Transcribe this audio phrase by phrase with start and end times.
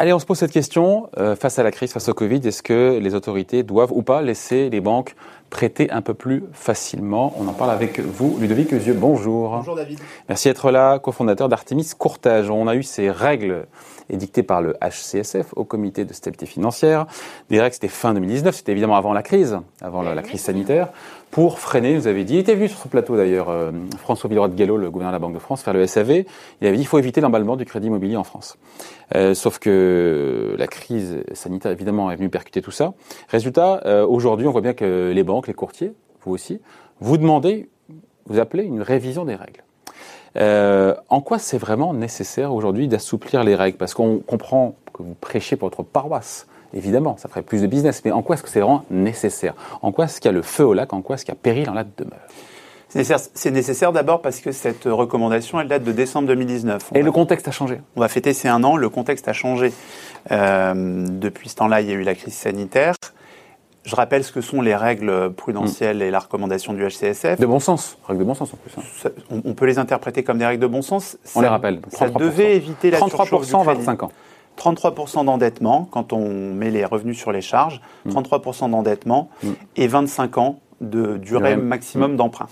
[0.00, 1.10] Allez, on se pose cette question.
[1.18, 4.22] Euh, face à la crise, face au Covid, est-ce que les autorités doivent ou pas
[4.22, 5.14] laisser les banques
[5.50, 8.94] prêter un peu plus facilement On en parle avec vous, Ludovic Eusieux.
[8.94, 9.50] Bonjour.
[9.50, 9.98] Bonjour David.
[10.28, 12.50] Merci d'être là, cofondateur d'Artemis Courtage.
[12.50, 13.66] On a eu ces règles
[14.08, 17.06] édictées par le HCSF au comité de stabilité financière.
[17.50, 20.88] Des règles, c'était fin 2019, c'était évidemment avant la crise, avant la, la crise sanitaire
[21.30, 24.48] pour freiner, vous avez dit, il était venu sur ce plateau d'ailleurs, euh, François Villeroy
[24.48, 26.24] de Gallo, le gouverneur de la Banque de France, faire le SAV,
[26.60, 28.58] il avait dit qu'il faut éviter l'emballement du crédit immobilier en France.
[29.14, 32.94] Euh, sauf que la crise sanitaire, évidemment, est venue percuter tout ça.
[33.28, 36.60] Résultat, euh, aujourd'hui, on voit bien que les banques, les courtiers, vous aussi,
[37.00, 37.68] vous demandez,
[38.26, 39.62] vous appelez une révision des règles.
[40.36, 43.78] Euh, en quoi c'est vraiment nécessaire aujourd'hui d'assouplir les règles?
[43.78, 48.02] Parce qu'on comprend que vous prêchez pour votre paroisse, Évidemment, ça ferait plus de business,
[48.04, 49.54] mais en quoi est-ce que c'est vraiment nécessaire?
[49.82, 50.92] En quoi est-ce qu'il y a le feu au lac?
[50.92, 52.20] En quoi est-ce qu'il y a péril en la demeure?
[52.88, 56.90] C'est nécessaire, d'abord parce que cette recommandation, elle date de décembre 2019.
[56.94, 59.72] Et le contexte a changé On va fêter ces un an, le contexte a changé.
[60.32, 62.94] Euh, depuis ce temps-là, il y a eu la crise sanitaire.
[63.84, 66.02] Je rappelle ce que sont les règles prudentielles mm.
[66.02, 67.40] et la recommandation du HCSF.
[67.40, 68.72] De bon sens, règles de bon sens en plus.
[68.76, 69.10] Hein.
[69.30, 71.16] on, peut les interpréter comme des règles de bon sens.
[71.34, 71.80] On les rappelle.
[71.88, 74.12] Ça devait éviter la 33% 25 ans.
[74.58, 78.70] 33% d'endettement quand on met les revenus sur les charges, 33% mm.
[78.70, 79.50] d'endettement mm.
[79.76, 82.16] et 25 ans de durée maximum mm.
[82.16, 82.48] d'emprunt.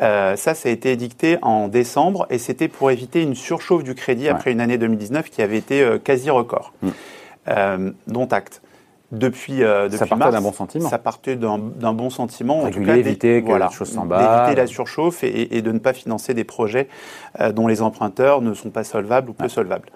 [0.00, 3.94] Euh, ça, ça a été édicté en décembre et c'était pour éviter une surchauffe du
[3.94, 6.72] crédit après une année 2019 qui avait été euh, quasi record,
[7.48, 8.62] euh, dont acte.
[9.10, 10.88] Depuis, depuis ça partait d'un bon sentiment.
[10.88, 12.62] Ça partait d'un bon sentiment.
[12.62, 16.34] en tout cas, éviter que la chose D'éviter la surchauffe et, de ne pas financer
[16.34, 16.88] des projets
[17.54, 19.88] dont les emprunteurs ne sont pas solvables ou peu solvables.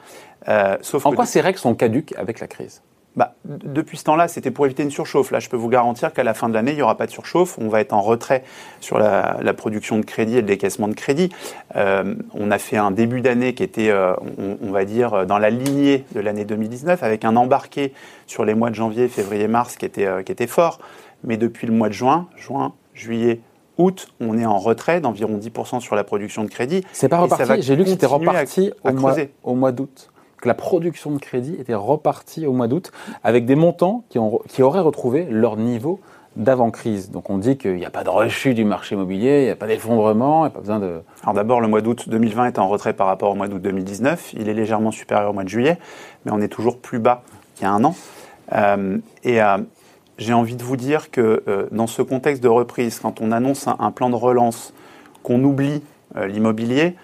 [0.49, 2.83] Euh, en quoi ces règles sont caduques avec la crise?
[3.15, 5.33] Bah, depuis ce temps-là, c'était pour éviter une surchauffe.
[5.33, 7.11] Là, je peux vous garantir qu'à la fin de l'année, il n'y aura pas de
[7.11, 7.59] surchauffe.
[7.59, 8.43] On va être en retrait
[8.81, 11.29] sur la, production de crédit et le décaissement de crédit.
[11.77, 15.51] Euh, on a fait un début d'année qui était, euh, on, va dire, dans la
[15.51, 17.93] lignée de l'année 2019, avec un embarqué
[18.27, 20.81] sur les mois de janvier, février, mars qui était, qui était fort.
[21.23, 23.41] Mais depuis le mois de juin, juin, juillet,
[23.77, 26.83] août, on est en retrait d'environ 10% sur la production de crédit.
[26.93, 27.61] C'est pas reparti.
[27.63, 30.12] J'ai lu que c'était reparti au, mois, au mois d'août
[30.43, 32.93] que la production de crédit était repartie au mois d'août
[33.23, 36.01] avec des montants qui, ont, qui auraient retrouvé leur niveau
[36.35, 37.11] d'avant-crise.
[37.11, 39.57] Donc on dit qu'il n'y a pas de rechute du marché immobilier, il n'y a
[39.57, 41.03] pas d'effondrement, il n'y a pas besoin de...
[41.23, 44.35] Alors d'abord, le mois d'août 2020 est en retrait par rapport au mois d'août 2019.
[44.35, 45.79] Il est légèrement supérieur au mois de juillet,
[46.25, 47.23] mais on est toujours plus bas
[47.55, 47.95] qu'il y a un an.
[48.53, 49.59] Euh, et euh,
[50.19, 53.69] j'ai envie de vous dire que euh, dans ce contexte de reprise, quand on annonce
[53.69, 54.75] un, un plan de relance,
[55.23, 55.83] qu'on oublie
[56.17, 56.97] l'immobilier,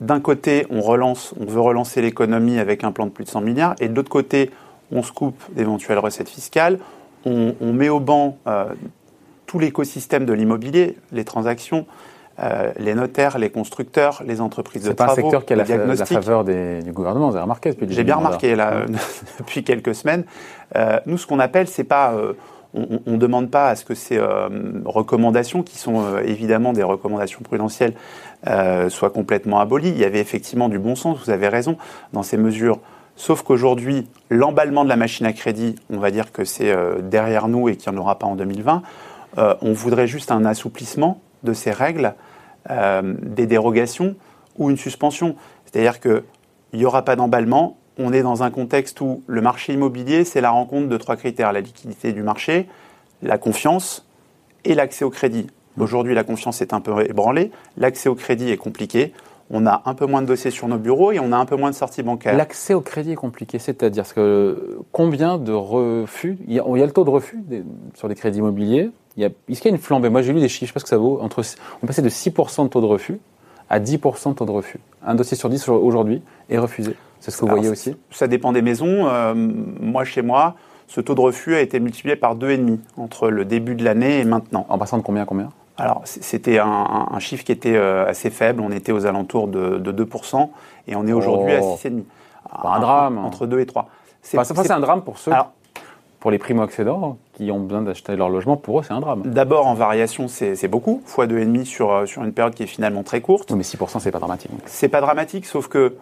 [0.00, 3.40] d'un côté, on relance, on veut relancer l'économie avec un plan de plus de 100
[3.40, 4.50] milliards, et de l'autre côté,
[4.92, 6.78] on se coupe d'éventuelles recettes fiscales,
[7.26, 8.66] on, met au banc euh,
[9.46, 11.86] tout l'écosystème de l'immobilier, les transactions,
[12.38, 15.14] euh, les notaires, les constructeurs, les entreprises de travaux.
[15.14, 18.16] C'est un secteur qui a la, faveur du gouvernement, vous avez remarqué depuis J'ai bien
[18.16, 18.84] remarqué là,
[19.38, 20.24] depuis quelques semaines.
[20.76, 22.14] Euh, nous, ce qu'on appelle, c'est pas
[22.74, 24.48] on ne demande pas à ce que ces euh,
[24.84, 27.94] recommandations, qui sont euh, évidemment des recommandations prudentielles,
[28.48, 29.90] euh, soient complètement abolies.
[29.90, 31.76] Il y avait effectivement du bon sens, vous avez raison,
[32.12, 32.80] dans ces mesures.
[33.16, 37.68] Sauf qu'aujourd'hui, l'emballement de la machine à crédit, on va dire que c'est derrière nous
[37.68, 38.82] et qu'il n'y en aura pas en 2020.
[39.36, 42.14] on voudrait juste un assouplissement de ces règles,
[42.68, 44.16] des dérogations
[44.58, 45.36] ou une suspension.
[45.64, 46.24] C'est-à-dire qu'il
[46.72, 50.50] n'y aura pas d'emballement, on est dans un contexte où le marché immobilier, c'est la
[50.50, 52.68] rencontre de trois critères, la liquidité du marché,
[53.22, 54.06] la confiance
[54.64, 55.46] et l'accès au crédit.
[55.78, 59.12] Aujourd'hui, la confiance est un peu ébranlée, l'accès au crédit est compliqué,
[59.50, 61.56] on a un peu moins de dossiers sur nos bureaux et on a un peu
[61.56, 62.36] moins de sorties bancaires.
[62.36, 67.04] L'accès au crédit est compliqué, c'est-à-dire que combien de refus il y, a, le taux
[67.04, 67.42] de refus
[67.94, 68.90] sur les crédits immobiliers.
[69.16, 70.08] Est-ce qu'il y a une flambée?
[70.08, 71.20] Moi, j'ai lu des chiffres, je sais pas ce que ça vaut.
[71.20, 71.42] Entre,
[71.82, 73.18] on passait de 6% de taux de refus
[73.70, 74.78] à 10% de taux de refus.
[75.04, 76.94] Un dossier sur 10 aujourd'hui est refusé.
[77.24, 79.08] C'est ce que vous voyez aussi Ça dépend des maisons.
[79.08, 80.56] Euh, moi, chez moi,
[80.88, 84.24] ce taux de refus a été multiplié par 2,5 entre le début de l'année et
[84.24, 84.66] maintenant.
[84.68, 85.48] En passant de combien à combien?
[85.78, 88.60] Alors, c'était un, chiffre qui était euh, assez faible.
[88.60, 90.50] On était aux alentours de, 2%
[90.86, 92.02] et on est aujourd'hui à 6,5.
[92.62, 93.16] Pas un drame.
[93.16, 93.88] Entre 2 et 3.
[94.20, 95.32] C'est un drame pour ceux
[96.20, 99.20] pour les primo-accédants qui ont besoin d'acheter leur logement, pour eux, c'est un drame.
[99.26, 103.02] D'abord, en variation, c'est beaucoup, fois 2,5 sur, euh, sur une période qui est finalement
[103.02, 103.52] très courte.
[103.52, 104.50] mais 6%, c'est pas dramatique.
[104.64, 105.96] C'est pas dramatique, sauf que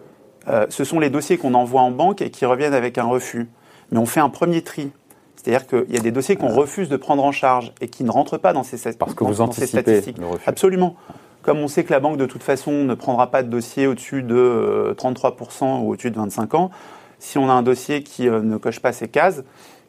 [0.47, 3.47] euh, ce sont les dossiers qu'on envoie en banque et qui reviennent avec un refus.
[3.91, 4.91] Mais on fait un premier tri.
[5.35, 8.11] C'est-à-dire qu'il y a des dossiers qu'on refuse de prendre en charge et qui ne
[8.11, 10.17] rentrent pas dans ces, Parce que vous statistiques.
[10.17, 10.43] Le refus.
[10.47, 10.95] Absolument.
[11.41, 14.23] Comme on sait que la banque, de toute façon, ne prendra pas de dossier au-dessus
[14.23, 16.71] de 33% euh, ou au-dessus de 25 ans,
[17.19, 19.43] si on a un dossier qui euh, ne coche pas ces cases,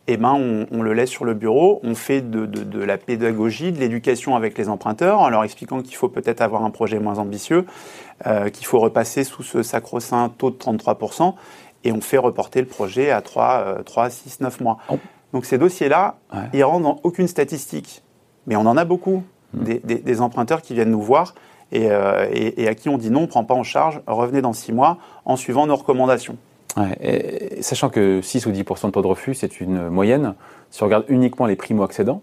[0.06, 4.36] eh ben, on, le laisse sur le bureau, on fait de, la pédagogie, de l'éducation
[4.36, 7.64] avec les emprunteurs, en leur expliquant qu'il faut peut-être avoir un projet moins ambitieux,
[8.26, 11.34] euh, qu'il faut repasser sous ce sacro-saint taux de 33%,
[11.84, 14.78] et on fait reporter le projet à 3, 3 6, 9 mois.
[14.90, 14.98] Oh.
[15.32, 16.16] Donc ces dossiers-là,
[16.52, 18.02] ils rentrent dans aucune statistique.
[18.46, 19.22] Mais on en a beaucoup,
[19.52, 19.64] hmm.
[19.84, 21.34] des, emprunteurs qui viennent nous voir
[21.74, 24.52] euh, et, à qui on dit non, on ne prend pas en charge, revenez dans
[24.52, 26.36] 6 mois en suivant nos recommandations.
[27.60, 30.34] Sachant que 6 ou 10% de taux de refus, c'est une moyenne.
[30.70, 32.22] Si on regarde uniquement les primo-accédants,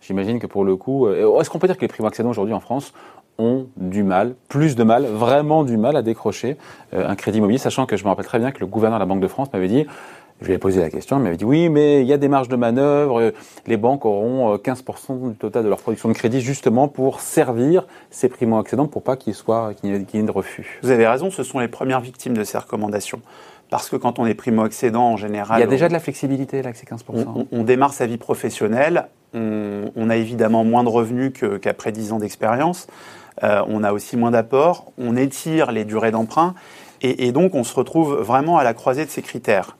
[0.00, 1.06] j'imagine que pour le coup.
[1.06, 2.92] Euh, est-ce qu'on peut dire que les primo-accédants aujourd'hui en France
[3.38, 6.56] ont du mal, plus de mal, vraiment du mal à décrocher
[6.92, 9.02] euh, un crédit immobilier, sachant que je me rappelle très bien que le gouverneur de
[9.02, 9.86] la Banque de France m'avait dit
[10.44, 12.28] je lui ai posé la question, il m'avait dit oui, mais il y a des
[12.28, 13.30] marges de manœuvre, euh,
[13.66, 14.78] les banques auront 15%
[15.10, 19.16] euh, du total de leur production de crédit justement pour servir ces primo-accédants pour pas
[19.16, 20.78] qu'il y ait de refus.
[20.82, 23.22] Vous avez raison, ce sont les premières victimes de ces recommandations.
[23.70, 25.58] Parce que quand on est primo-accédant, en général.
[25.58, 27.46] Il y a déjà de la flexibilité là, avec ces 15%.
[27.50, 32.86] On, démarre sa vie professionnelle, on, a évidemment moins de revenus qu'après 10 ans d'expérience,
[33.42, 36.54] euh, on a aussi moins d'apports, on étire les durées d'emprunt,
[37.02, 39.76] et, et donc on se retrouve vraiment à la croisée de ces critères.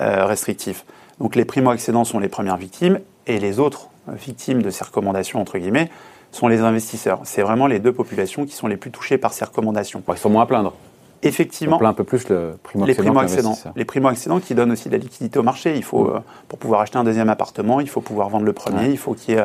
[0.00, 0.86] Euh, restrictifs.
[1.20, 5.58] Donc les primo-accédants sont les premières victimes et les autres victimes de ces recommandations, entre
[5.58, 5.90] guillemets,
[6.30, 7.20] sont les investisseurs.
[7.24, 10.02] C'est vraiment les deux populations qui sont les plus touchées par ces recommandations.
[10.08, 10.72] ils sont moins à plaindre.
[11.22, 11.76] Effectivement.
[11.76, 13.56] On plaint un peu plus le primo les primo-accédants.
[13.76, 15.76] Les primo-accédants qui donnent aussi de la liquidité au marché.
[15.76, 18.88] Il faut, euh, pour pouvoir acheter un deuxième appartement, il faut pouvoir vendre le premier,
[18.88, 19.44] il faut qu'il y ait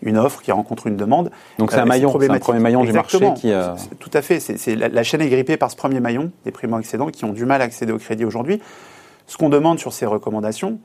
[0.00, 1.32] une offre qui rencontre une demande.
[1.58, 3.52] Donc c'est un euh, maillon, c'est un premier maillon du marché qui.
[3.98, 4.38] Tout à fait.
[4.38, 7.44] C'est, la, la, chaîne est grippée par ce premier maillon des primo-accédants qui ont du
[7.44, 8.62] mal à accéder au crédit aujourd'hui.
[9.28, 10.80] Ce qu'on demande sur ces recommandations,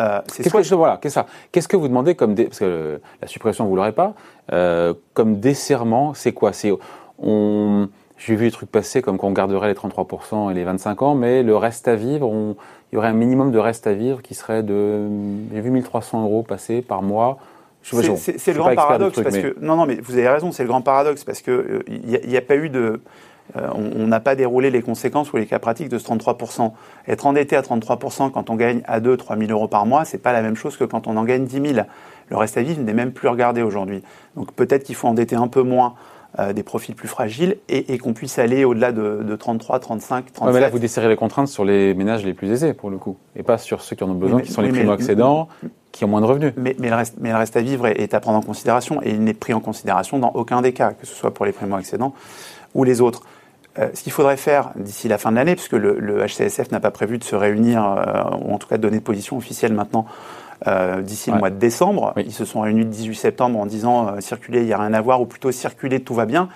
[0.00, 1.20] euh, c'est qu'est-ce que, voilà, qu'est-ce,
[1.52, 4.14] qu'est-ce que vous demandez comme parce que la suppression vous l'aurez pas
[4.52, 6.52] euh, comme desserrement, c'est quoi?
[6.52, 6.72] C'est
[7.18, 11.14] on j'ai vu des trucs passer comme qu'on garderait les 33% et les 25 ans,
[11.14, 12.56] mais le reste à vivre, on,
[12.90, 15.08] il y aurait un minimum de reste à vivre qui serait de
[15.52, 17.38] j'ai vu 1300 euros passer par mois.
[17.82, 20.80] C'est, le grand paradoxe parce que non non mais vous avez raison, c'est le grand
[20.80, 23.00] paradoxe parce que il euh, n'y a, a, pas eu de
[23.56, 26.72] euh, on n'a pas déroulé les conséquences ou les cas pratiques de ce 33%.
[27.06, 30.18] Être endetté à 33% quand on gagne à 2 3 000 euros par mois, c'est
[30.18, 31.86] pas la même chose que quand on en gagne 10 000.
[32.30, 34.02] Le reste à vivre n'est même plus regardé aujourd'hui.
[34.34, 35.94] Donc peut-être qu'il faut endetter un peu moins
[36.40, 40.54] euh, des profils plus fragiles et, qu'on puisse aller au-delà de, 33, 35, 37.
[40.54, 43.16] mais là, vous desserrez les contraintes sur les ménages les plus aisés, pour le coup,
[43.36, 45.46] et pas sur ceux qui en ont besoin, qui sont les primo-accédants,
[45.92, 46.52] qui ont moins de revenus.
[46.56, 49.10] Mais, le reste, mais le reste à vivre est, est, à prendre en considération, et
[49.10, 52.14] il n'est pris en considération dans aucun des cas, que ce soit pour les primo-accédants
[52.74, 53.22] ou les autres.
[53.78, 56.78] Euh, ce qu'il faudrait faire d'ici la fin de l'année, puisque le, le HCSF n'a
[56.78, 59.72] pas prévu de se réunir, euh, ou en tout cas de donner de position officielle
[59.72, 60.06] maintenant,
[60.68, 62.12] euh, d'ici le mois de décembre.
[62.16, 65.00] Ils se sont réunis le 18 septembre en disant circuler, il n'y a rien à
[65.00, 66.48] voir, ou plutôt circuler, tout va bien.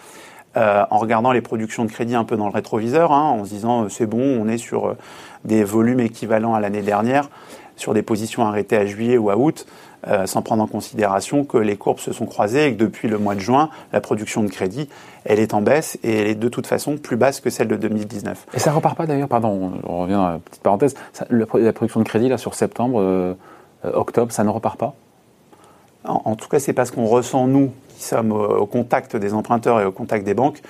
[0.57, 3.89] en regardant les productions de crédit un peu dans le rétroviseur, hein, en se disant
[3.89, 4.97] c'est bon, on est sur
[5.45, 7.29] des volumes équivalents à l'année dernière,
[7.75, 9.67] sur des positions arrêtées à juillet ou à août.
[10.07, 13.19] Euh, sans prendre en considération que les courbes se sont croisées et que depuis le
[13.19, 14.89] mois de juin, la production de crédit,
[15.25, 17.75] elle est en baisse et elle est de toute façon plus basse que celle de
[17.75, 18.47] 2019.
[18.55, 20.95] Et ça repart pas d'ailleurs, pardon, on revient à la petite parenthèse,
[21.31, 23.35] la production de crédit là sur septembre, euh,
[23.85, 24.95] euh, octobre, ça ne repart pas?
[26.05, 29.85] En, tout cas, c'est parce qu'on ressent, nous, qui sommes au, contact des emprunteurs et
[29.85, 30.63] au contact des banques,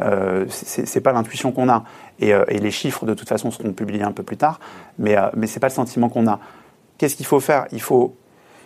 [0.00, 1.82] euh, c'est pas l'intuition qu'on a.
[2.20, 4.60] Et, les chiffres, de toute façon, seront publiés un peu plus tard,
[4.98, 6.38] mais, mais ce n'est pas le sentiment qu'on a.
[6.96, 7.66] Qu'est-ce qu'il faut faire?
[7.72, 8.14] Il faut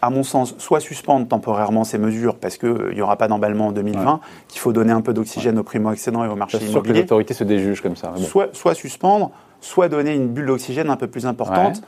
[0.02, 3.68] à mon sens, soit suspendre temporairement ces mesures parce qu'il euh, n'y aura pas d'emballement
[3.68, 6.72] en 2020, qu'il faut donner un peu d'oxygène aux primo-accédants et au marché immobilier.
[6.72, 8.12] sûr que les autorités se déjugent comme ça.
[8.16, 11.82] Soit, soit, suspendre, soit donner une bulle d'oxygène un peu plus importante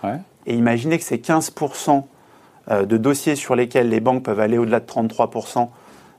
[0.47, 2.05] et imaginer que ces 15%
[2.71, 5.69] euh, de dossiers sur lesquels les banques peuvent aller au-delà de 33%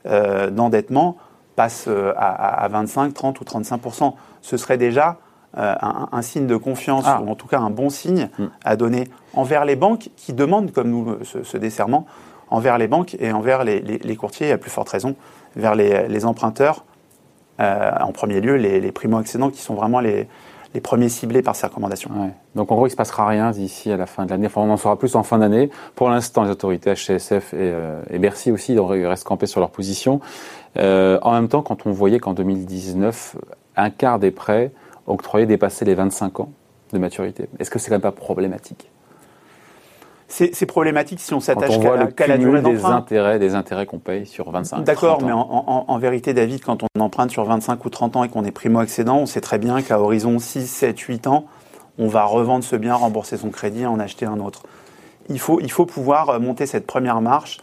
[0.05, 1.17] euh, d'endettement
[1.55, 1.87] passent
[2.17, 4.13] à, 25, 30 ou 35%.
[4.41, 5.19] Ce serait déjà
[5.55, 7.21] un, signe de confiance, ah.
[7.23, 8.45] ou en tout cas un bon signe hmm.
[8.63, 12.05] à donner envers les banques qui demandent, comme nous, ce, desserrement,
[12.49, 15.15] envers les banques et envers les, courtiers, à plus forte raison,
[15.55, 16.85] vers les, emprunteurs,
[17.59, 20.27] euh, en premier lieu les, primo-accédants qui sont vraiment les,
[20.81, 22.09] premiers ciblés par ces recommandations.
[22.55, 24.47] Donc en gros, il ne se passera rien d'ici à la fin de l'année.
[24.47, 25.69] Enfin, on en saura plus en fin d'année.
[25.95, 30.19] Pour l'instant, les autorités HCSF euh, et, Bercy aussi restent campés sur leur position.
[30.77, 33.35] Euh, en même temps, quand on voyait qu'en 2019,
[33.75, 34.71] un quart des prêts
[35.07, 36.49] octroyés dépassaient les 25 ans
[36.91, 38.89] de maturité, est-ce que c'est quand même pas problématique?
[40.27, 41.79] C'est problématique si on s'attache
[42.15, 46.33] qu'à la, durée des intérêts, des intérêts qu'on paye sur 25 D'accord, mais en, vérité,
[46.33, 49.41] David, quand on emprunte sur 25 ou 30 ans et qu'on est primo-accédant, on sait
[49.41, 51.45] très bien qu'à horizon 6, 7, 8 ans,
[51.99, 54.63] on va revendre ce bien, rembourser son crédit et en acheter un autre.
[55.29, 57.59] Il faut, il faut pouvoir euh, monter cette première marche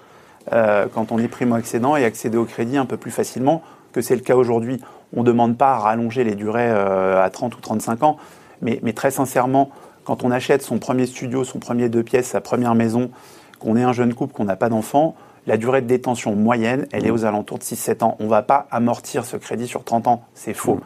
[0.53, 4.15] euh, quand on est primo-accédant et accéder au crédit un peu plus facilement que c'est
[4.15, 4.81] le cas aujourd'hui.
[5.17, 8.17] On ne demande pas à rallonger les durées euh, à 30 ou 35 ans,
[8.63, 9.71] mais, mais très sincèrement,
[10.05, 13.11] quand on achète son premier studio, son premier deux pièces, sa première maison,
[13.59, 15.15] qu'on est un jeune couple, qu'on n'a pas d'enfant,
[15.47, 17.15] la durée de détention moyenne, elle est mmh.
[17.15, 18.17] aux alentours de 6-7 ans.
[18.21, 20.77] On ne va pas amortir ce crédit sur 30 ans, c'est faux.
[20.77, 20.81] Mmh.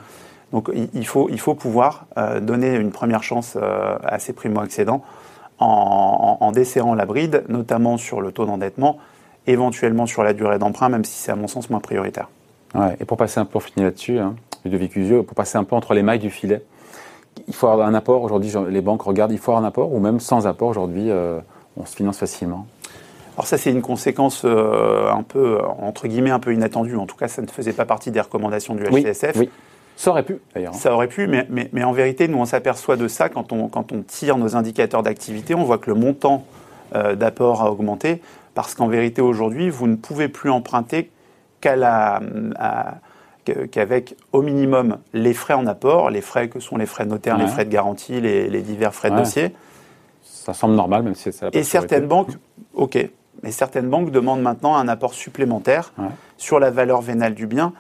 [0.52, 5.02] Donc il faut, il faut pouvoir euh, donner une première chance euh, à ces primo-accédants
[5.58, 8.98] en, en, desserrant la bride, notamment sur le taux d'endettement,
[9.46, 12.28] éventuellement sur la durée d'emprunt, même si c'est à mon sens moins prioritaire.
[12.74, 15.76] Ouais, et pour passer un peu, pour finir là-dessus, hein, de pour passer un peu
[15.76, 16.62] entre les mailles du filet,
[17.46, 18.22] il faut avoir un apport.
[18.22, 21.40] Aujourd'hui, les banques regardent, il faut avoir un apport, ou même sans apport, aujourd'hui, euh,
[21.76, 22.66] on se finance facilement?
[23.36, 26.96] Alors ça, c'est une conséquence euh, un peu, entre guillemets, un peu inattendue.
[26.96, 29.36] En tout cas, ça ne faisait pas partie des recommandations du HCSF.
[29.36, 29.50] Oui,
[29.96, 30.74] Ça aurait pu, d'ailleurs.
[30.74, 33.90] Ça aurait pu, mais, mais, en vérité, nous, on s'aperçoit de ça quand on, quand
[33.92, 35.54] on tire nos indicateurs d'activité.
[35.54, 36.44] On voit que le montant
[36.94, 38.22] euh, d'apport a augmenté,
[38.54, 41.10] parce qu'en vérité, aujourd'hui, vous ne pouvez plus emprunter
[41.64, 42.20] la...
[43.70, 47.46] qu'avec au minimum les frais en apport, les frais que sont les frais notaires, les
[47.46, 49.54] frais de garantie, les, divers frais de dossier.
[50.22, 52.32] Ça semble normal, même si c'est Et certaines banques,
[52.74, 52.98] ok,
[53.42, 55.92] mais certaines banques demandent maintenant un apport supplémentaire
[56.36, 57.72] sur la valeur vénale du bien.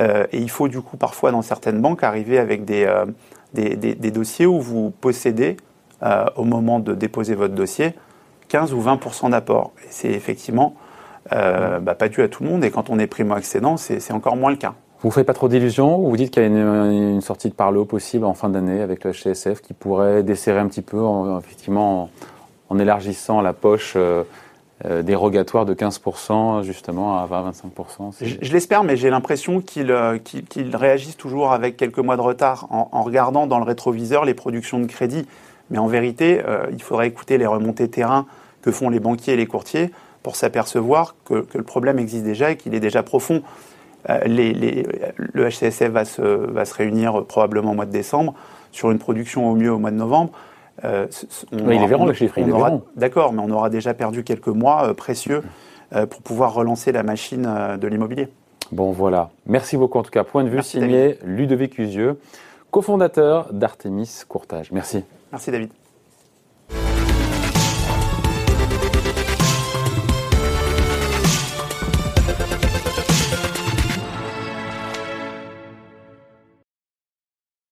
[0.00, 3.04] Euh, et il faut du coup parfois dans certaines banques arriver avec des, euh,
[3.52, 5.56] des, dossiers où vous possédez,
[6.02, 7.94] euh, au moment de déposer votre dossier,
[8.48, 9.72] 15 ou 20 d'apport.
[9.84, 10.74] Et c'est effectivement
[11.30, 12.64] bah, pas dû à tout le monde.
[12.64, 14.74] Et quand on est primo-accédant, c'est encore moins le cas.
[15.02, 17.54] Vous ne faites pas trop d'illusions ou vous dites qu'il y a une, sortie de
[17.54, 21.02] par possible en fin d'année avec le HCSF qui pourrait desserrer un petit peu,
[21.38, 22.10] effectivement,
[22.68, 23.96] en, élargissant la poche
[24.86, 28.14] euh, dérogatoire de 15% justement à 20-25%.
[28.22, 32.66] Je, je l'espère, mais j'ai l'impression euh, qu'ils réagissent toujours avec quelques mois de retard
[32.70, 35.26] en, regardant dans le rétroviseur les productions de crédit.
[35.68, 38.24] Mais en vérité, euh, il faudrait écouter les remontées terrain
[38.62, 39.90] que font les banquiers et les courtiers
[40.22, 43.42] pour s'apercevoir que, le problème existe déjà et qu'il est déjà profond.
[44.24, 44.86] Les, les,
[45.18, 48.34] le HCSF va se, va se réunir probablement au mois de décembre
[48.72, 50.32] sur une production au mieux au mois de novembre.
[50.84, 51.06] Euh,
[51.52, 52.38] on ils verront le chiffre,
[52.96, 55.42] D'accord, mais on aura déjà perdu quelques mois euh, précieux
[55.94, 57.48] euh, pour pouvoir relancer la machine
[57.78, 58.28] de l'immobilier.
[58.72, 59.30] Bon, voilà.
[59.46, 60.24] Merci beaucoup en tout cas.
[60.24, 62.18] Point de vue signé Ludovic Usieux,
[62.70, 64.70] cofondateur d'Artemis Courtage.
[64.72, 65.04] Merci.
[65.32, 65.70] Merci David.